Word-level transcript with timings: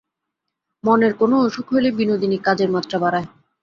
মনের 0.83 1.13
কোনো 1.13 1.35
অসুখ 1.45 1.65
হইলে 1.71 1.89
বিনোদিনী 1.91 2.37
কাজের 2.45 2.69
মাত্রা 2.71 2.97
বাড়ায়। 2.99 3.27